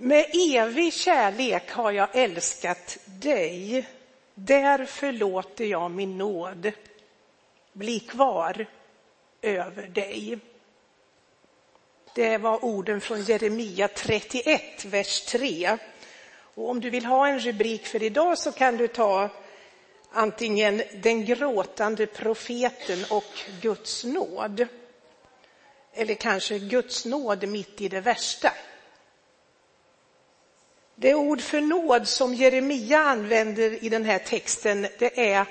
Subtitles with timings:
[0.00, 3.88] Med evig kärlek har jag älskat dig.
[4.34, 6.72] Därför låter jag min nåd
[7.72, 8.66] bli kvar
[9.42, 10.38] över dig.
[12.14, 15.78] Det var orden från Jeremia 31, vers 3.
[16.54, 19.28] Och om du vill ha en rubrik för idag så kan du ta
[20.12, 24.66] antingen Den gråtande profeten och Guds nåd.
[25.92, 28.52] Eller kanske Guds nåd mitt i det värsta.
[31.00, 35.46] Det ord för nåd som Jeremia använder i den här texten det är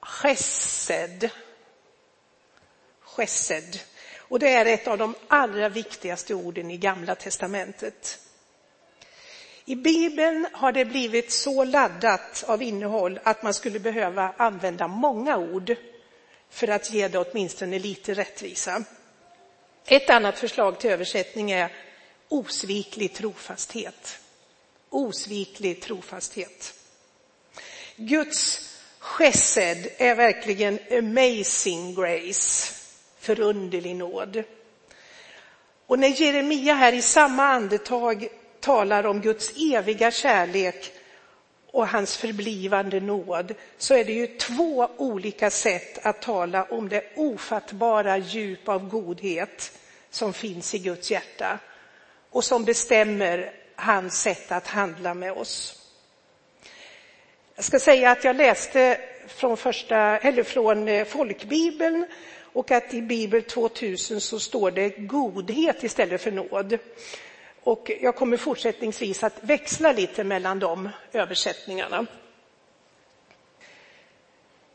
[0.00, 1.30] chesed.
[3.00, 3.80] Chesed.
[4.18, 8.18] Och det är ett av de allra viktigaste orden i Gamla testamentet.
[9.64, 15.36] I Bibeln har det blivit så laddat av innehåll att man skulle behöva använda många
[15.36, 15.76] ord
[16.50, 18.84] för att ge det åtminstone lite rättvisa.
[19.86, 21.72] Ett annat förslag till översättning är
[22.28, 24.18] osviklig trofasthet.
[24.90, 26.74] Osviklig trofasthet.
[27.96, 32.74] Guds chesed är verkligen amazing grace,
[33.18, 34.42] förunderlig nåd.
[35.86, 38.28] Och när Jeremia här i samma andetag
[38.60, 40.92] talar om Guds eviga kärlek
[41.70, 47.04] och hans förblivande nåd så är det ju två olika sätt att tala om det
[47.16, 49.72] ofattbara djup av godhet
[50.10, 51.58] som finns i Guds hjärta
[52.36, 55.82] och som bestämmer hans sätt att handla med oss.
[57.54, 62.06] Jag ska säga att jag läste från, första, eller från eh, folkbibeln
[62.40, 66.78] och att i Bibel 2000 så står det godhet istället för nåd.
[67.62, 72.06] Och jag kommer fortsättningsvis att växla lite mellan de översättningarna.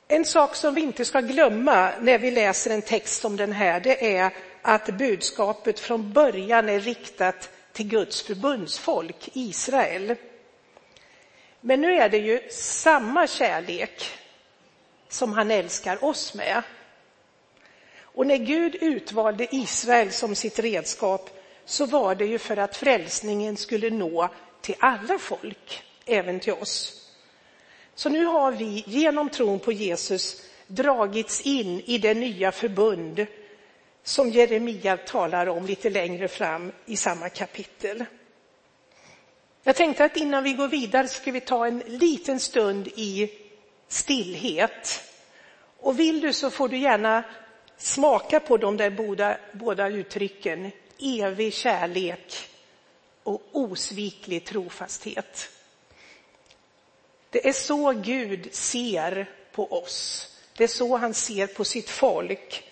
[0.08, 3.80] En sak som vi inte ska glömma när vi läser en text som den här,
[3.80, 10.16] det är att budskapet från början är riktat till Guds förbundsfolk, Israel.
[11.62, 14.04] Men nu är det ju samma kärlek
[15.10, 16.64] som han älskar oss med.
[18.02, 21.30] Och när Gud utvalde Israel som sitt redskap
[21.66, 24.30] så var det ju för att frälsningen skulle nå
[24.62, 27.08] till alla folk, även till oss.
[27.96, 33.26] Så nu har vi genom tron på Jesus dragits in i det nya förbund
[34.04, 38.06] som Jeremia talar om lite längre fram i samma kapitel.
[39.64, 43.32] Jag tänkte att innan vi går vidare ska vi ta en liten stund i
[43.88, 45.04] stillhet.
[45.80, 47.24] Och vill du så får du gärna
[47.78, 52.50] smaka på de där båda, båda uttrycken, evig kärlek
[53.24, 55.50] och osviklig trofasthet.
[57.30, 60.28] Det är så Gud ser på oss.
[60.58, 62.71] Det är så han ser på sitt folk.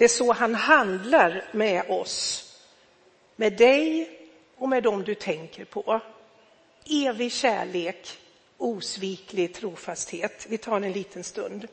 [0.00, 2.46] Det är så han handlar med oss.
[3.36, 4.10] Med dig
[4.56, 6.00] och med dem du tänker på.
[6.90, 8.18] Evig kärlek,
[8.56, 10.46] osviklig trofasthet.
[10.48, 11.68] Vi tar en liten stund.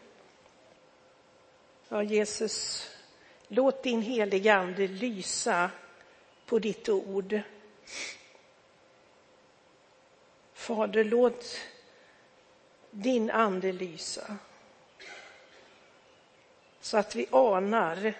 [1.89, 2.88] Ja, Jesus,
[3.47, 5.71] låt din heliga ande lysa
[6.45, 7.41] på ditt ord.
[10.53, 11.57] Fader, låt
[12.91, 14.38] din ande lysa
[16.88, 18.14] så att vi anar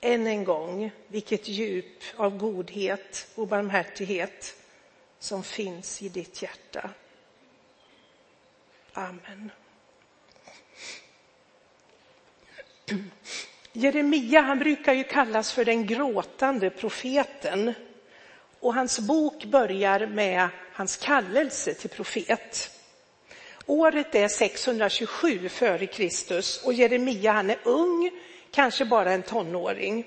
[0.00, 4.56] än en gång vilket djup av godhet och barmhärtighet
[5.18, 6.90] som finns i ditt hjärta.
[8.92, 9.50] Amen.
[13.72, 17.74] Jeremia han brukar ju kallas för den gråtande profeten
[18.60, 22.77] och hans bok börjar med hans kallelse till profet.
[23.70, 28.10] Året är 627 före Kristus och Jeremia han är ung,
[28.50, 30.06] kanske bara en tonåring.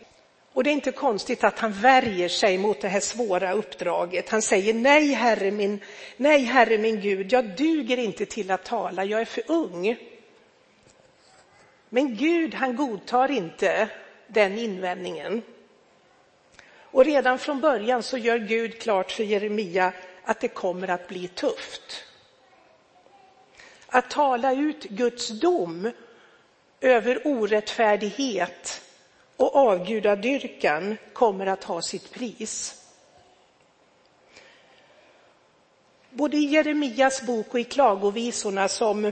[0.54, 4.30] Och det är inte konstigt att han värjer sig mot det här svåra uppdraget.
[4.30, 5.80] Han säger nej herre min,
[6.18, 9.98] nej herre min Gud, jag duger inte till att tala, jag är för ung.
[11.90, 13.90] Men Gud han godtar inte
[14.28, 15.42] den invändningen.
[16.74, 19.94] Och redan från början så gör Gud klart för Jeremia
[20.24, 22.06] att det kommer att bli tufft.
[23.94, 25.92] Att tala ut Guds dom
[26.82, 28.82] över orättfärdighet
[29.38, 32.84] och avgudadyrkan kommer att ha sitt pris.
[36.10, 39.12] Både i Jeremias bok och i klagovisorna som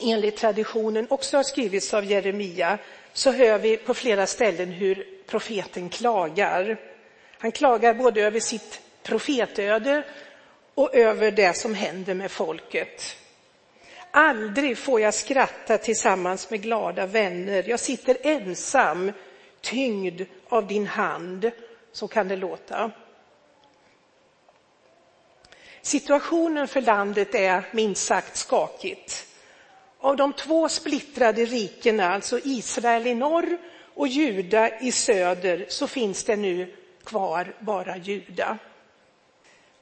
[0.00, 2.78] enligt traditionen också har skrivits av Jeremia
[3.12, 6.80] så hör vi på flera ställen hur profeten klagar.
[7.38, 10.02] Han klagar både över sitt profetöde
[10.74, 13.16] och över det som händer med folket.
[14.10, 17.64] Aldrig får jag skratta tillsammans med glada vänner.
[17.68, 19.12] Jag sitter ensam,
[19.60, 21.50] tyngd av din hand.
[21.92, 22.90] Så kan det låta.
[25.82, 29.26] Situationen för landet är minst sagt skakigt.
[29.98, 33.58] Av de två splittrade rikena, alltså Israel i norr
[33.94, 36.74] och Juda i söder, så finns det nu
[37.04, 38.58] kvar bara Juda.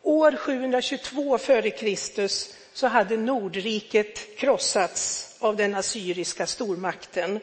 [0.03, 7.41] År 722 f.Kr så hade Nordriket krossats av den assyriska stormakten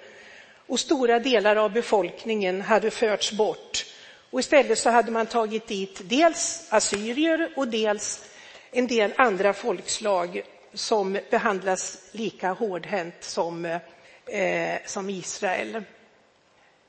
[0.67, 3.85] och stora delar av befolkningen hade förts bort.
[4.31, 8.25] Och istället så hade man tagit dit dels assyrier och dels
[8.71, 10.41] en del andra folkslag
[10.73, 15.83] som behandlas lika hårdhänt som, eh, som Israel.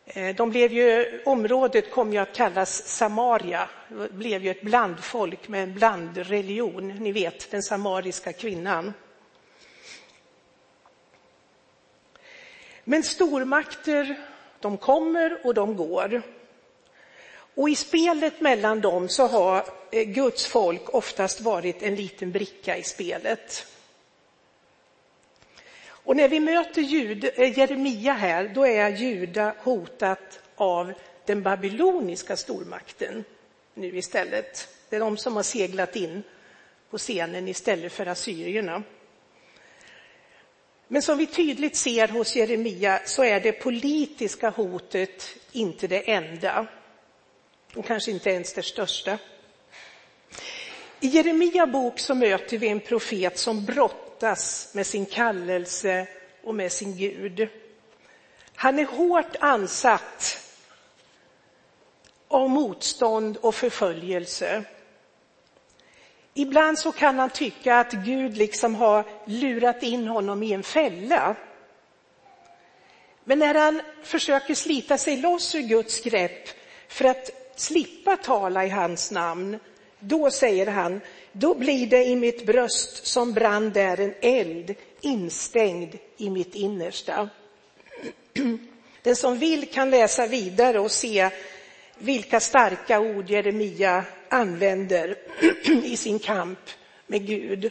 [0.08, 5.48] Eh, de blev ju, området kom ju att kallas Samaria, det blev ju ett blandfolk
[5.48, 8.92] med en blandreligion, ni vet den samariska kvinnan.
[12.84, 14.20] Men stormakter,
[14.60, 16.22] de kommer och de går.
[17.54, 22.76] Och i spelet mellan dem så har eh, Guds folk oftast varit en liten bricka
[22.76, 23.66] i spelet.
[26.06, 30.92] Och när vi möter Jud, eh, Jeremia här, då är Juda hotat av
[31.24, 33.24] den babyloniska stormakten
[33.74, 34.68] nu istället.
[34.88, 36.22] Det är de som har seglat in
[36.90, 38.82] på scenen istället för assyrierna.
[40.88, 46.66] Men som vi tydligt ser hos Jeremia så är det politiska hotet inte det enda
[47.74, 49.18] och kanske inte ens det största.
[51.00, 53.64] I Jeremia bok så möter vi en profet som
[54.20, 56.06] brottas med sin kallelse
[56.44, 57.48] och med sin Gud.
[58.54, 60.38] Han är hårt ansatt
[62.28, 64.64] av motstånd och förföljelse.
[66.34, 71.36] Ibland så kan han tycka att Gud liksom har lurat in honom i en fälla.
[73.24, 76.48] Men när han försöker slita sig loss ur Guds grepp
[76.88, 79.58] för att slippa tala i hans namn,
[79.98, 81.00] då säger han,
[81.38, 87.28] då blir det i mitt bröst som brann där en eld instängd i mitt innersta.
[89.02, 91.30] Den som vill kan läsa vidare och se
[91.98, 95.16] vilka starka ord Jeremia använder
[95.84, 96.58] i sin kamp
[97.06, 97.70] med Gud.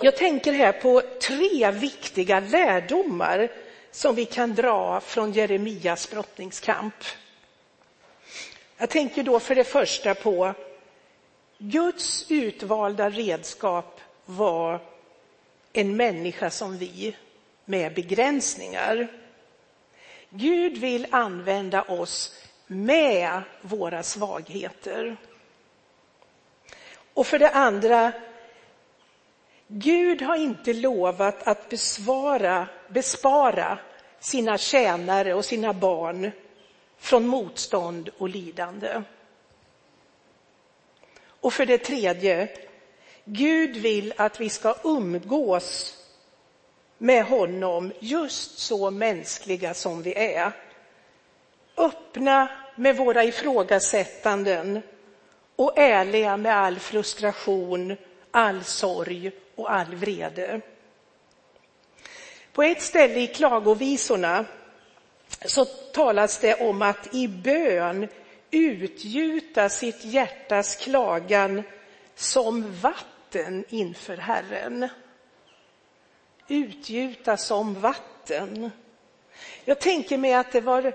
[0.00, 3.52] Jag tänker här på tre viktiga lärdomar
[3.90, 6.94] som vi kan dra från Jeremias brottningskamp.
[8.76, 10.54] Jag tänker då för det första på
[11.64, 14.80] Guds utvalda redskap var
[15.72, 17.16] en människa som vi
[17.64, 19.08] med begränsningar.
[20.30, 22.34] Gud vill använda oss
[22.66, 25.16] med våra svagheter.
[27.14, 28.12] Och för det andra,
[29.66, 33.78] Gud har inte lovat att besvara, bespara
[34.20, 36.30] sina tjänare och sina barn
[36.98, 39.02] från motstånd och lidande.
[41.42, 42.48] Och för det tredje,
[43.24, 45.96] Gud vill att vi ska umgås
[46.98, 50.52] med honom just så mänskliga som vi är.
[51.76, 54.82] Öppna med våra ifrågasättanden
[55.56, 57.96] och ärliga med all frustration,
[58.30, 60.60] all sorg och all vrede.
[62.52, 64.44] På ett ställe i klagovisorna
[65.44, 68.08] så talas det om att i bön
[68.52, 71.62] utgjuta sitt hjärtas klagan
[72.14, 74.88] som vatten inför Herren.
[76.48, 78.70] Utgjuta som vatten.
[79.64, 80.94] Jag tänker mig att det var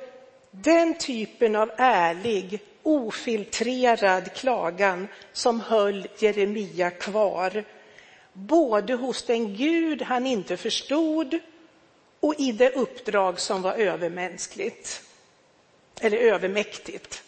[0.51, 7.63] den typen av ärlig, ofiltrerad klagan som höll Jeremia kvar,
[8.33, 11.39] både hos den Gud han inte förstod
[12.19, 15.03] och i det uppdrag som var övermänskligt,
[16.01, 17.23] eller övermäktigt.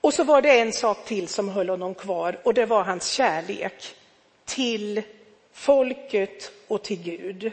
[0.00, 3.10] Och så var det en sak till som höll honom kvar och det var hans
[3.10, 3.94] kärlek
[4.44, 5.02] till
[5.52, 7.52] folket och till Gud.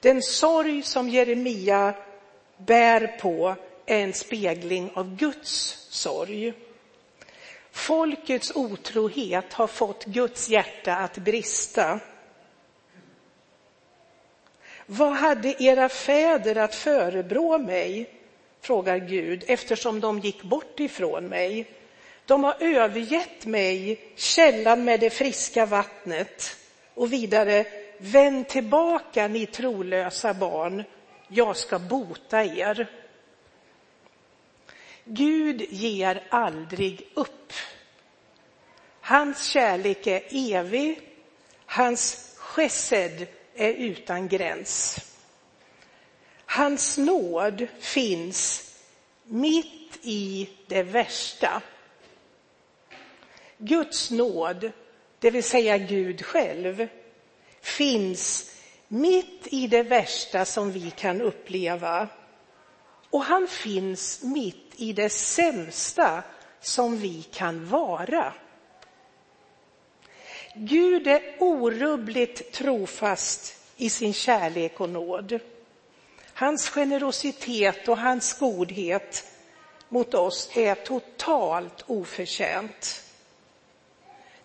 [0.00, 1.94] Den sorg som Jeremia
[2.56, 6.52] bär på är en spegling av Guds sorg.
[7.70, 12.00] Folkets otrohet har fått Guds hjärta att brista.
[14.86, 18.17] Vad hade era fäder att förebrå mig?
[18.68, 21.66] Frågar Gud, eftersom de gick bort ifrån mig.
[22.26, 26.56] De har övergett mig, källan med det friska vattnet.
[26.94, 27.66] Och vidare,
[27.98, 30.84] vänd tillbaka ni trolösa barn,
[31.28, 32.90] jag ska bota er.
[35.04, 37.52] Gud ger aldrig upp.
[39.00, 41.00] Hans kärlek är evig,
[41.66, 45.07] hans chesed är utan gräns.
[46.58, 48.70] Hans nåd finns
[49.24, 51.62] mitt i det värsta.
[53.58, 54.72] Guds nåd,
[55.18, 56.88] det vill säga Gud själv,
[57.60, 58.54] finns
[58.88, 62.08] mitt i det värsta som vi kan uppleva.
[63.10, 66.22] Och han finns mitt i det sämsta
[66.60, 68.34] som vi kan vara.
[70.54, 75.40] Gud är orubbligt trofast i sin kärlek och nåd.
[76.38, 79.24] Hans generositet och hans godhet
[79.88, 83.02] mot oss är totalt oförtjänt.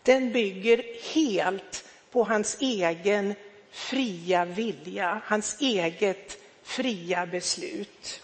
[0.04, 0.84] Den bygger
[1.14, 3.34] helt på hans egen
[3.72, 8.22] fria vilja, hans eget fria beslut.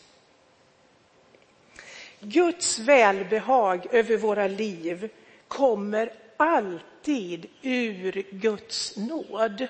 [2.20, 5.10] Guds välbehag över våra liv
[5.48, 9.68] kommer alltid ur Guds nåd.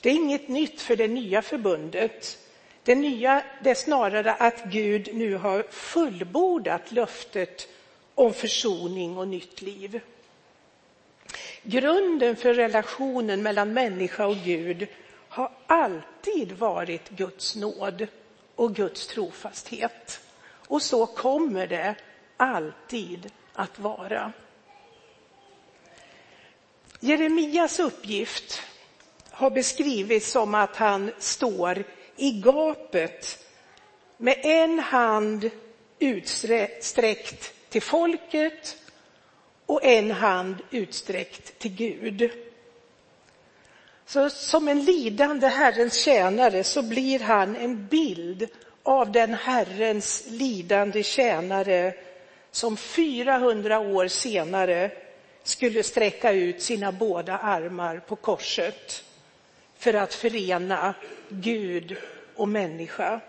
[0.00, 2.38] Det är inget nytt för det nya förbundet.
[2.82, 7.68] Det nya det är snarare att Gud nu har fullbordat löftet
[8.14, 10.00] om försoning och nytt liv.
[11.62, 14.86] Grunden för relationen mellan människa och Gud
[15.28, 18.06] har alltid varit Guds nåd
[18.54, 20.20] och Guds trofasthet.
[20.68, 21.94] Och så kommer det
[22.36, 24.32] alltid att vara.
[27.00, 28.62] Jeremias uppgift
[29.38, 31.84] har beskrivits som att han står
[32.16, 33.38] i gapet
[34.16, 35.50] med en hand
[35.98, 38.76] utsträckt till folket
[39.66, 42.30] och en hand utsträckt till Gud.
[44.06, 48.48] Så som en lidande Herrens tjänare så blir han en bild
[48.82, 51.94] av den Herrens lidande tjänare
[52.50, 54.90] som 400 år senare
[55.42, 59.04] skulle sträcka ut sina båda armar på korset
[59.78, 60.94] för att förena
[61.28, 61.96] Gud
[62.36, 63.20] och människa.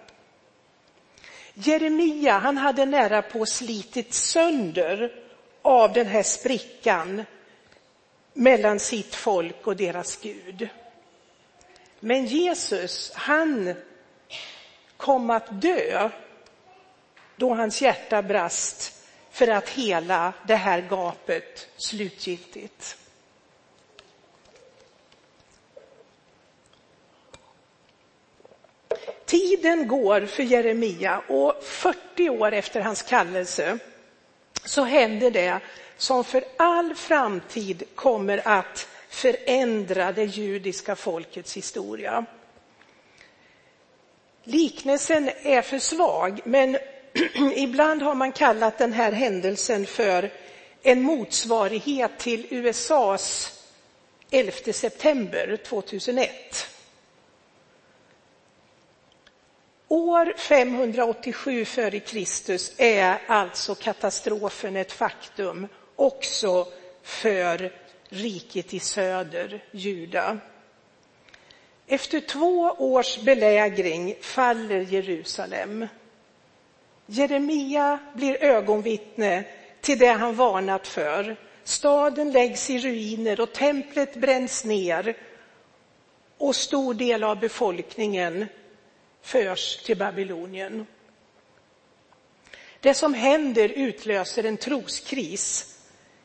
[1.53, 5.11] Jeremia, han hade nära på slitit sönder
[5.61, 7.23] av den här sprickan
[8.33, 10.69] mellan sitt folk och deras Gud.
[11.99, 13.73] Men Jesus, han
[14.97, 16.09] kom att dö
[17.35, 22.97] då hans hjärta brast för att hela det här gapet slutgiltigt.
[29.29, 33.77] Tiden går för Jeremia och 40 år efter hans kallelse
[34.65, 35.59] så händer det
[35.97, 42.25] som för all framtid kommer att förändra det judiska folkets historia.
[44.43, 46.77] Liknelsen är för svag, men
[47.55, 50.31] ibland har man kallat den här händelsen för
[50.81, 53.51] en motsvarighet till USAs
[54.31, 56.67] 11 september 2001.
[59.91, 62.59] År 587 f.Kr.
[62.77, 66.67] är alltså katastrofen ett faktum också
[67.03, 67.73] för
[68.09, 70.37] riket i söder, Juda.
[71.87, 75.87] Efter två års belägring faller Jerusalem.
[77.05, 79.43] Jeremia blir ögonvittne
[79.81, 81.35] till det han varnat för.
[81.63, 85.17] Staden läggs i ruiner och templet bränns ner
[86.37, 88.45] och stor del av befolkningen
[89.21, 90.85] förs till Babylonien.
[92.79, 95.75] Det som händer utlöser en troskris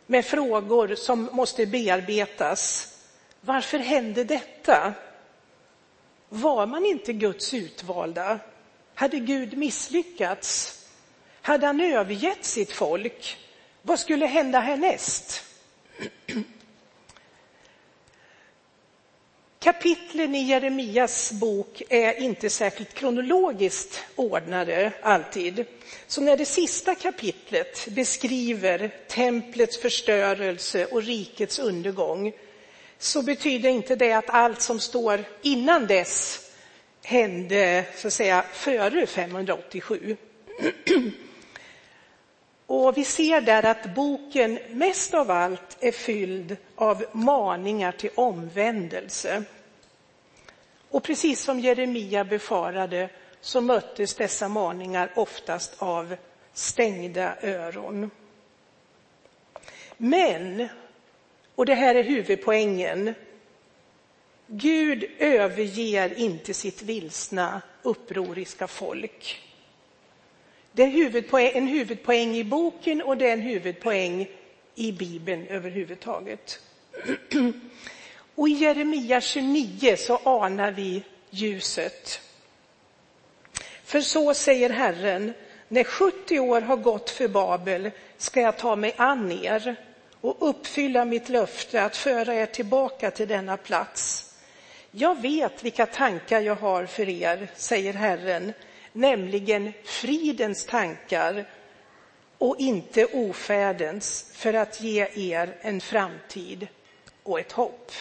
[0.06, 2.90] med frågor som måste bearbetas.
[3.40, 4.94] Varför hände detta?
[6.28, 8.38] Var man inte Guds utvalda?
[8.94, 10.80] Hade Gud misslyckats?
[11.40, 13.38] Hade han övergett sitt folk?
[13.82, 15.44] Vad skulle hända härnäst?
[19.64, 25.64] Kapitlen i Jeremias bok är inte särskilt kronologiskt ordnade alltid.
[26.06, 32.32] Så när det sista kapitlet beskriver templets förstörelse och rikets undergång
[32.98, 36.40] så betyder inte det att allt som står innan dess
[37.02, 40.16] hände så att säga före 587.
[42.66, 49.44] Och vi ser där att boken mest av allt är fylld av maningar till omvändelse.
[50.90, 53.08] Och precis som Jeremia befarade
[53.40, 56.16] så möttes dessa maningar oftast av
[56.52, 58.10] stängda öron.
[59.96, 60.68] Men,
[61.54, 63.14] och det här är huvudpoängen,
[64.46, 69.42] Gud överger inte sitt vilsna, upproriska folk.
[70.76, 74.28] Det är huvudpoäng, en huvudpoäng i boken och det är en huvudpoäng
[74.74, 76.60] i Bibeln överhuvudtaget.
[78.34, 82.20] Och i Jeremia 29 så anar vi ljuset.
[83.84, 85.34] För så säger Herren,
[85.68, 89.76] när 70 år har gått för Babel ska jag ta mig an er
[90.20, 94.30] och uppfylla mitt löfte att föra er tillbaka till denna plats.
[94.90, 98.52] Jag vet vilka tankar jag har för er, säger Herren,
[98.94, 101.44] nämligen fridens tankar
[102.38, 106.68] och inte ofärdens för att ge er en framtid
[107.22, 107.92] och ett hopp.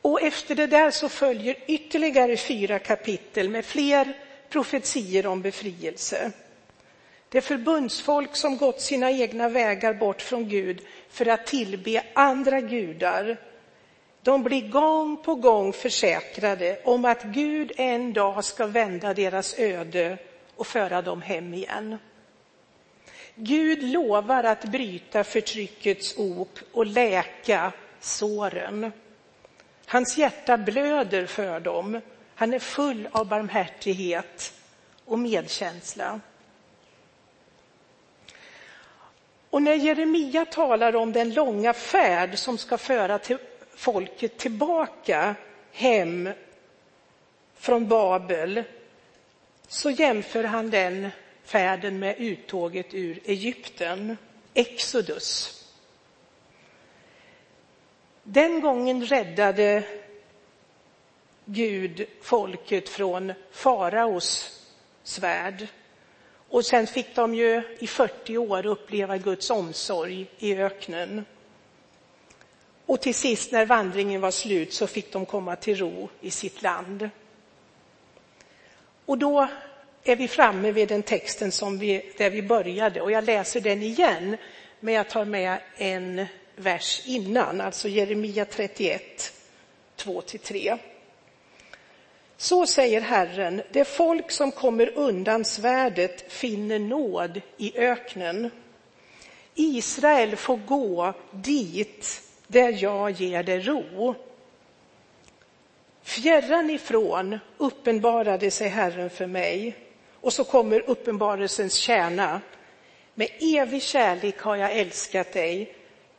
[0.00, 4.18] Och efter det där så följer ytterligare fyra kapitel med fler
[4.48, 6.32] profetier om befrielse.
[7.28, 13.36] Det förbundsfolk som gått sina egna vägar bort från Gud för att tillbe andra gudar,
[14.24, 20.18] de blir gång på gång försäkrade om att Gud en dag ska vända deras öde
[20.56, 21.98] och föra dem hem igen.
[23.34, 28.92] Gud lovar att bryta förtryckets ok och läka såren.
[29.86, 32.00] Hans hjärta blöder för dem.
[32.34, 34.52] Han är full av barmhärtighet
[35.04, 36.20] och medkänsla.
[39.50, 43.38] Och när Jeremia talar om den långa färd som ska föra till
[43.76, 45.34] folket tillbaka
[45.72, 46.30] hem
[47.54, 48.64] från Babel
[49.68, 51.10] så jämför han den
[51.44, 54.16] färden med uttåget ur Egypten,
[54.54, 55.60] Exodus.
[58.22, 59.84] Den gången räddade
[61.44, 64.60] Gud folket från faraos
[65.02, 65.66] svärd.
[66.48, 71.24] Och sen fick de ju i 40 år uppleva Guds omsorg i öknen.
[72.86, 76.62] Och till sist när vandringen var slut så fick de komma till ro i sitt
[76.62, 77.10] land.
[79.06, 79.48] Och då
[80.04, 83.82] är vi framme vid den texten som vi, där vi började och jag läser den
[83.82, 84.36] igen,
[84.80, 86.26] men jag tar med en
[86.56, 89.32] vers innan, alltså Jeremia 31,
[89.96, 90.78] 2-3.
[92.36, 98.50] Så säger Herren, det folk som kommer undan svärdet finner nåd i öknen.
[99.54, 104.14] Israel får gå dit där jag ger dig ro.
[106.02, 109.76] Fjärran ifrån uppenbarade sig Herren för mig.
[110.20, 112.40] Och så kommer uppenbarelsens kärna.
[113.14, 115.74] Med evig kärlek har jag älskat dig.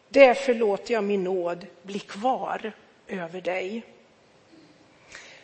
[0.10, 2.72] Därför låter jag min nåd bli kvar
[3.08, 3.84] över dig.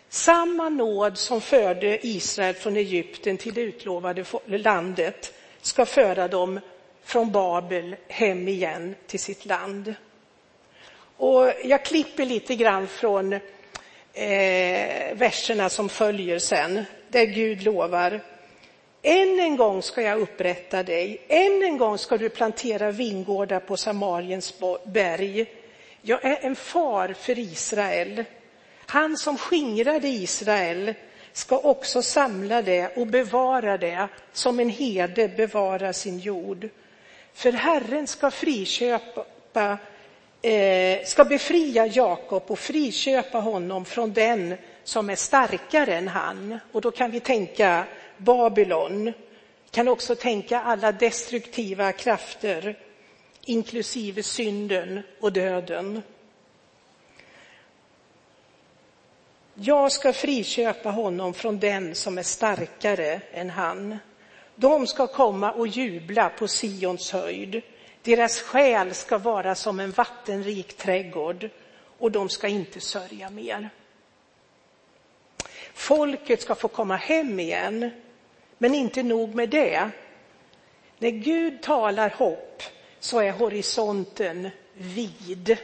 [0.10, 6.60] Samma nåd som förde Israel från Egypten till det utlovade landet ska föra dem
[7.04, 9.96] från Babel hem igen till sitt land.
[11.22, 13.40] Och jag klipper lite grann från eh,
[15.14, 18.22] verserna som följer sen, där Gud lovar
[19.02, 23.78] än en gång ska jag upprätta dig, än en gång ska du plantera vingårdar på
[23.78, 24.54] Samariens
[24.86, 25.46] berg.
[26.02, 28.24] Jag är en far för Israel.
[28.86, 30.94] Han som skingrade Israel
[31.34, 36.70] ska också samla det och bevara det som en herde bevarar sin jord.
[37.34, 39.78] För Herren ska friköpa
[40.42, 46.60] eh, ska befria Jakob och friköpa honom från den som är starkare än han.
[46.72, 47.86] Och då kan vi tänka
[48.18, 52.80] Babylon, vi kan också tänka alla destruktiva krafter,
[53.46, 56.02] inklusive synden och döden.
[59.54, 63.98] Jag ska friköpa honom från den som är starkare än han.
[64.56, 67.62] De ska komma och jubla på Sions höjd.
[68.04, 71.50] Deras själ ska vara som en vattenrik trädgård
[71.98, 73.70] och de ska inte sörja mer.
[75.74, 77.90] Folket ska få komma hem igen,
[78.58, 79.90] men inte nog med det.
[80.98, 82.64] När Gud talar hopp
[83.00, 85.58] så är horisonten vid.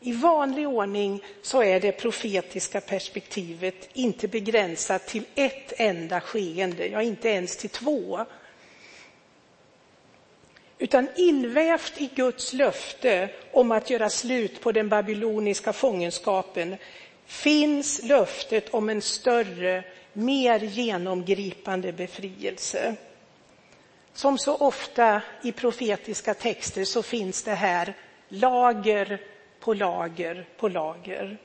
[0.00, 7.02] I vanlig ordning så är det profetiska perspektivet inte begränsat till ett enda skeende, ja
[7.02, 8.26] inte ens till två.
[10.78, 16.76] Utan invävt i Guds löfte om att göra slut på den babyloniska fångenskapen
[17.26, 22.96] finns löftet om en större, mer genomgripande befrielse.
[24.12, 27.94] Som så ofta i profetiska texter så finns det här
[28.28, 29.20] lager
[29.60, 31.38] på lager på lager.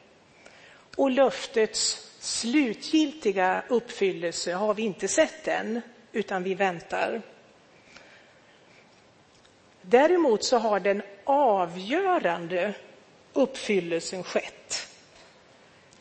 [0.95, 7.21] Och löftets slutgiltiga uppfyllelse har vi inte sett än, utan vi väntar.
[9.85, 12.73] Däremot så har den avgörande
[13.33, 14.87] uppfyllelsen skett.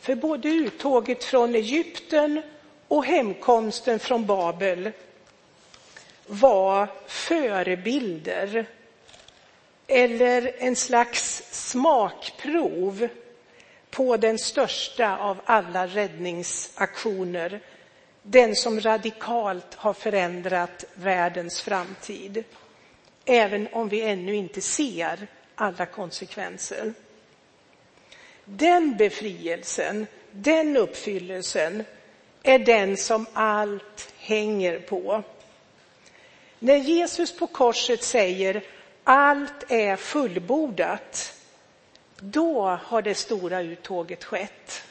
[0.01, 2.43] För både uttåget från Egypten
[2.89, 4.91] och hemkomsten från Babel
[6.27, 8.67] var förebilder
[9.87, 13.09] eller en slags smakprov
[13.91, 17.61] på den största av alla räddningsaktioner,
[18.23, 22.45] Den som radikalt har förändrat världens framtid.
[23.25, 26.95] Även om vi ännu inte ser alla konsekvenser.
[28.45, 31.85] Den befrielsen, den uppfyllelsen
[32.43, 35.23] är den som allt hänger på.
[36.59, 38.63] När Jesus på korset säger
[39.05, 41.35] allt är fullbordat,
[42.21, 44.83] då har det stora uttåget skett.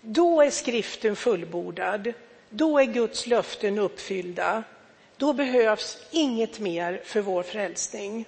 [0.00, 2.12] Då är skriften fullbordad.
[2.50, 4.62] Då är Guds löften uppfyllda.
[5.22, 8.24] Då behövs inget mer för vår frälsning.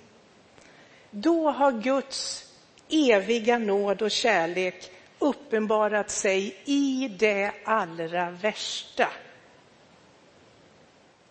[1.10, 2.52] Då har Guds
[2.88, 9.08] eviga nåd och kärlek uppenbarat sig i det allra värsta.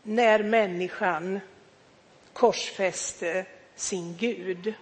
[0.04, 1.40] När människan
[2.34, 3.46] korsfäste
[3.76, 4.74] sin Gud.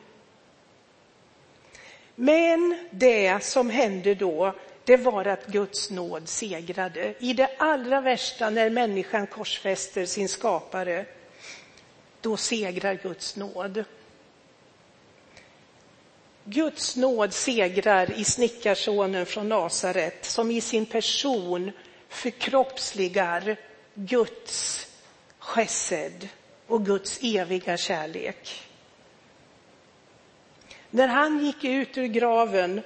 [2.16, 4.54] Men det som hände då,
[4.92, 7.14] det var att Guds nåd segrade.
[7.20, 11.06] I det allra värsta, när människan korsfäster sin skapare,
[12.22, 13.84] då segrar Guds nåd.
[16.44, 21.72] Guds nåd segrar i snickarsonen från Nasaret som i sin person
[22.10, 23.56] förkroppsligar
[23.94, 24.88] Guds
[25.40, 26.28] chesed
[26.68, 28.62] och Guds eviga kärlek.
[30.90, 32.82] När han gick ut ur graven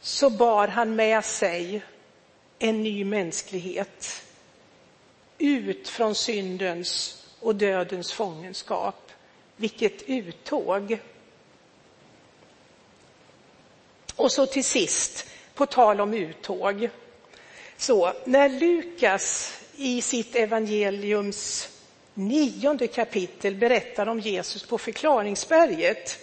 [0.00, 1.82] så bar han med sig
[2.58, 4.22] en ny mänsklighet
[5.38, 9.12] ut från syndens och dödens fångenskap.
[9.56, 10.98] Vilket uttåg!
[14.16, 16.88] Och så till sist, på tal om uttåg.
[17.76, 21.68] Så när Lukas i sitt evangeliums
[22.14, 26.18] nionde kapitel berättar om Jesus på förklaringsberget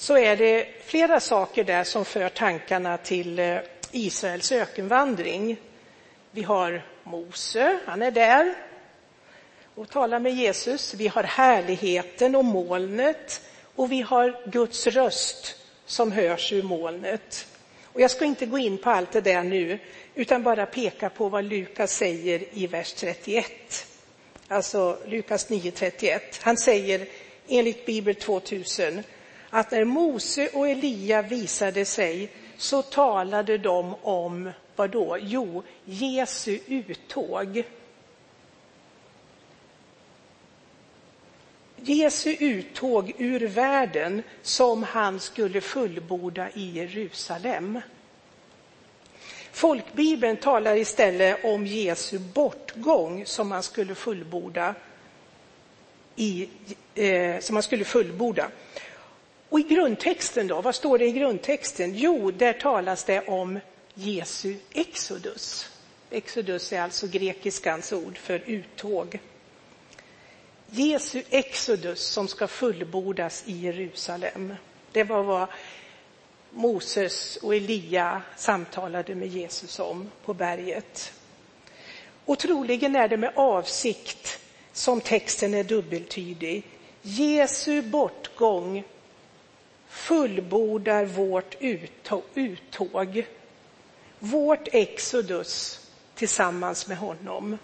[0.00, 3.58] så är det flera saker där som för tankarna till eh,
[3.92, 5.56] Israels ökenvandring.
[6.30, 8.54] Vi har Mose, han är där
[9.74, 10.94] och talar med Jesus.
[10.94, 13.42] Vi har härligheten och molnet
[13.74, 15.56] och vi har Guds röst
[15.86, 17.46] som hörs ur molnet.
[17.84, 19.78] Och jag ska inte gå in på allt det där nu,
[20.14, 23.86] utan bara peka på vad Lukas säger i vers 31.
[24.48, 26.20] Alltså Lukas 9.31.
[26.40, 27.06] Han säger
[27.48, 29.02] enligt Bibel 2000
[29.50, 35.18] att när Mose och Elia visade sig så talade de om vad då?
[35.20, 37.64] Jo, Jesu uttåg.
[41.76, 47.80] Jesu uttåg ur världen som han skulle fullborda i Jerusalem.
[49.52, 54.74] Folkbibeln talar istället om Jesu bortgång som han skulle fullborda.
[56.16, 56.48] I,
[56.94, 58.50] eh, som han skulle fullborda.
[59.48, 61.94] Och i grundtexten då, vad står det i grundtexten?
[61.94, 63.60] Jo, där talas det om
[63.94, 65.70] Jesu exodus.
[66.10, 69.18] Exodus är alltså grekiskans ord för uttåg.
[70.70, 74.54] Jesu exodus som ska fullbordas i Jerusalem.
[74.92, 75.48] Det var vad
[76.50, 81.12] Moses och Elia samtalade med Jesus om på berget.
[82.24, 84.38] Och troligen är det med avsikt
[84.72, 86.62] som texten är dubbeltydig.
[87.02, 88.84] Jesu bortgång
[89.88, 91.56] fullbordar vårt
[92.34, 93.26] uttåg,
[94.18, 95.80] vårt exodus
[96.14, 97.58] tillsammans med honom.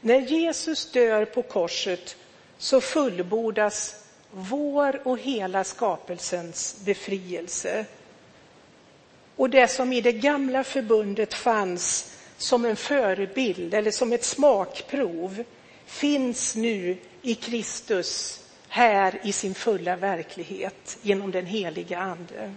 [0.00, 2.16] När Jesus dör på korset
[2.58, 7.84] så fullbordas vår och hela skapelsens befrielse.
[9.36, 15.44] Och det som i det gamla förbundet fanns som en förebild eller som ett smakprov
[15.86, 22.54] finns nu i Kristus här i sin fulla verklighet genom den heliga Ande.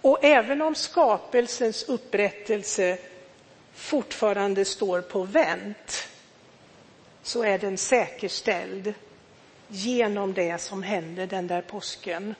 [0.00, 2.98] Och även om skapelsens upprättelse
[3.74, 6.08] fortfarande står på vänt
[7.22, 8.94] så är den säkerställd
[9.68, 12.34] genom det som hände den där påsken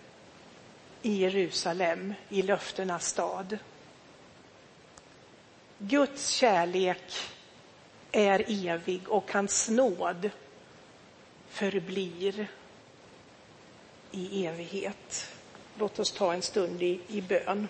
[1.03, 3.59] i Jerusalem, i löftenas stad.
[5.79, 7.13] Guds kärlek
[8.13, 10.31] är evig och hans nåd
[11.53, 12.47] förblir
[14.11, 15.29] i evighet.
[15.79, 17.69] Låt oss ta en stund i, i bön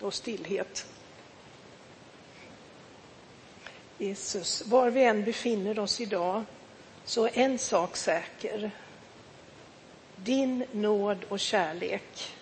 [0.00, 0.86] och stillhet.
[3.98, 6.44] Jesus, var vi än befinner oss idag
[7.04, 8.70] så är en sak säker.
[10.16, 12.32] Din nåd och kärlek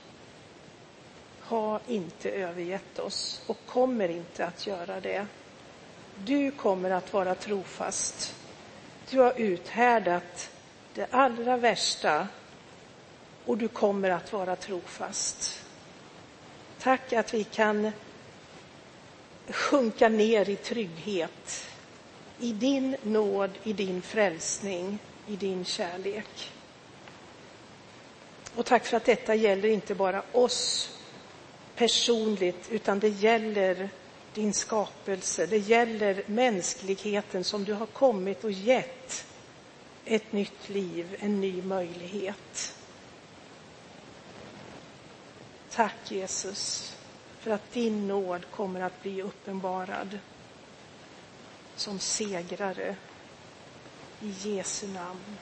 [1.41, 5.27] har inte övergett oss och kommer inte att göra det.
[6.25, 8.35] Du kommer att vara trofast.
[9.11, 10.51] Du har uthärdat
[10.95, 12.29] det allra värsta
[13.45, 15.63] och du kommer att vara trofast.
[16.79, 17.91] Tack att vi kan
[19.49, 21.69] sjunka ner i trygghet
[22.39, 26.53] i din nåd, i din frälsning, i din kärlek.
[28.57, 30.91] Och tack för att detta gäller inte bara oss
[31.77, 33.89] personligt, utan det gäller
[34.35, 35.47] din skapelse.
[35.47, 39.27] Det gäller mänskligheten som du har kommit och gett
[40.05, 42.75] ett nytt liv, en ny möjlighet.
[45.71, 46.93] Tack Jesus
[47.39, 50.19] för att din nåd kommer att bli uppenbarad
[51.77, 52.97] som segrare.
[54.21, 55.39] I Jesu namn.